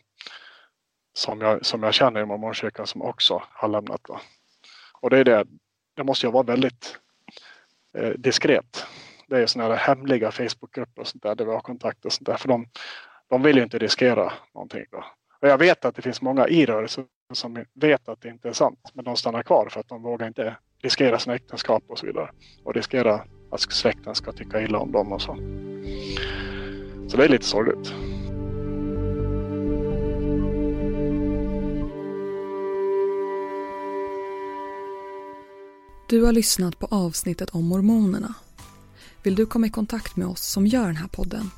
[1.14, 4.02] som, jag, som jag känner i mormonkyrkan som också har lämnat.
[4.04, 4.20] Då.
[5.02, 5.46] Och det är det,
[5.96, 7.00] det måste ju vara väldigt
[7.98, 8.86] eh, diskret.
[9.28, 12.26] Det är sådana här hemliga Facebookgrupper och sånt där, där vi har kontakt och sånt
[12.26, 12.38] där.
[12.38, 12.66] För de,
[13.30, 14.86] de vill ju inte riskera någonting.
[14.92, 15.06] Då.
[15.42, 18.54] Och jag vet att det finns många i rörelsen som vet att det inte är
[18.54, 18.92] sant.
[18.94, 22.30] Men de stannar kvar för att de vågar inte riskera sina äktenskap och så vidare.
[22.64, 25.36] Och riskera att släkten ska tycka illa om dem och så.
[27.10, 28.15] Så det är lite sorgligt.
[36.16, 38.34] Du har lyssnat på avsnittet om mormonerna.
[39.24, 41.52] Vill du komma i kontakt med oss som gör den här podden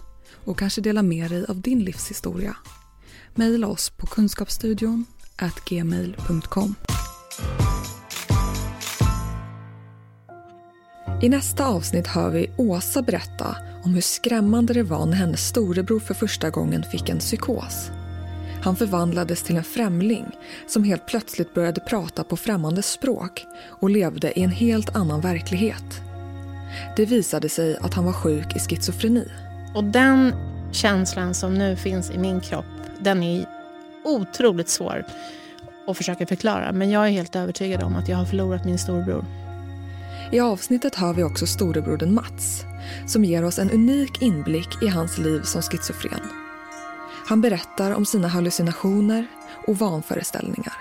[0.46, 2.56] och kanske dela med dig av din livshistoria.
[3.36, 5.06] Mejla oss på kunskapsstudion
[5.66, 6.76] gmail.com.
[11.22, 16.00] I nästa avsnitt hör vi Åsa berätta om hur skrämmande det var när hennes storebror
[16.00, 17.92] för första gången fick en psykos.
[18.64, 20.26] Han förvandlades till en främling
[20.68, 26.02] som helt plötsligt började prata på främmande språk och levde i en helt annan verklighet.
[26.96, 29.28] Det visade sig att han var sjuk i schizofreni.
[29.76, 30.34] Och den
[30.72, 32.66] känslan som nu finns i min kropp,
[33.00, 33.46] den är
[34.04, 35.06] otroligt svår
[35.88, 36.72] att försöka förklara.
[36.72, 39.26] Men jag är helt övertygad om att jag har förlorat min storbror.
[40.32, 42.64] I avsnittet hör vi också storebrodern Mats
[43.08, 46.47] som ger oss en unik inblick i hans liv som schizofren.
[47.28, 49.28] Han berättar om sina hallucinationer
[49.68, 50.74] och vanföreställningar.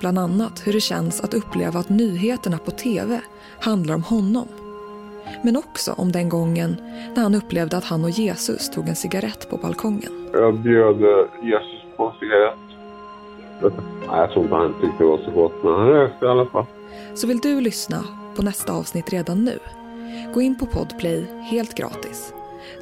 [0.00, 3.20] Bland annat hur det känns att uppleva att nyheterna på tv
[3.60, 4.48] handlar om honom
[5.42, 6.76] men också om den gången
[7.14, 10.28] när han upplevde att han och Jesus tog en cigarett på balkongen.
[10.32, 10.96] Jag bjöd
[11.42, 12.58] Jesus på en cigarett.
[13.60, 16.46] Nej, jag tror inte han tyckte det var så gott, men han rökte i alla
[16.46, 16.66] fall.
[17.14, 18.04] Så vill du lyssna
[18.36, 19.58] på nästa avsnitt redan nu?
[20.34, 22.32] Gå in på Podplay helt gratis.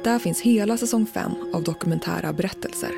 [0.03, 2.91] Där finns hela säsong 5 av dokumentära berättelser.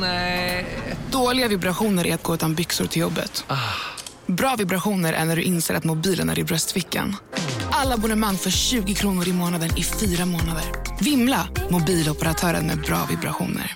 [0.00, 0.66] Nej
[1.10, 3.44] Dåliga vibrationer är att gå utan byxor till jobbet.
[4.26, 7.16] Bra vibrationer är när du inser att mobilen är i bröstfickan.
[7.70, 10.64] Alla abonnemang för 20 kronor i månaden i fyra månader.
[11.00, 11.48] Vimla!
[11.70, 13.66] Mobiloperatören med bra vibrationer.